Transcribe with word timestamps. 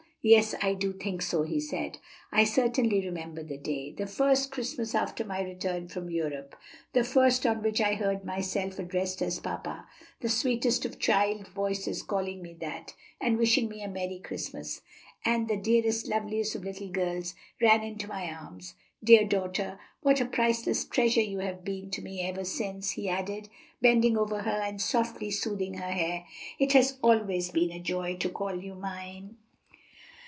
"Yes, 0.23 0.53
I 0.53 0.75
think 0.75 1.03
I 1.07 1.13
do," 1.17 1.41
he 1.41 1.59
said. 1.59 1.97
"I 2.31 2.43
certainly 2.43 3.03
remember 3.03 3.41
the 3.41 3.57
day, 3.57 3.91
the 3.91 4.05
first 4.05 4.51
Christmas 4.51 4.93
after 4.93 5.25
my 5.25 5.41
return 5.41 5.87
from 5.87 6.11
Europe, 6.11 6.55
the 6.93 7.03
first 7.03 7.43
on 7.47 7.63
which 7.63 7.81
I 7.81 7.95
heard 7.95 8.23
myself 8.23 8.77
addressed 8.77 9.23
as 9.23 9.39
papa 9.39 9.87
the 10.19 10.29
sweetest 10.29 10.85
of 10.85 10.99
child 10.99 11.47
voices 11.47 12.03
calling 12.03 12.43
me 12.43 12.53
that, 12.61 12.93
and 13.19 13.39
wishing 13.39 13.67
me 13.67 13.81
a 13.81 13.87
merry 13.87 14.19
Christmas, 14.19 14.81
as 15.25 15.47
the 15.47 15.57
dearest, 15.57 16.07
loveliest 16.07 16.53
of 16.53 16.63
little 16.65 16.89
girls 16.89 17.33
ran 17.59 17.81
into 17.81 18.07
my 18.07 18.31
arms. 18.31 18.75
Dear 19.03 19.23
daughter, 19.25 19.79
what 20.01 20.21
a 20.21 20.25
priceless 20.25 20.85
treasure 20.85 21.21
you 21.23 21.39
have 21.39 21.63
been 21.65 21.89
to 21.89 22.01
me 22.03 22.21
ever 22.21 22.43
since!" 22.43 22.91
he 22.91 23.09
added, 23.09 23.49
bending 23.81 24.15
over 24.19 24.43
her 24.43 24.61
and 24.61 24.79
softly 24.79 25.31
smoothing 25.31 25.79
her 25.79 25.91
hair. 25.91 26.27
"It 26.59 26.73
has 26.73 26.99
always 27.01 27.49
been 27.49 27.71
a 27.71 27.79
joy 27.79 28.17
to 28.17 28.29
call 28.29 28.53
you 28.53 28.75
mine." 28.75 29.37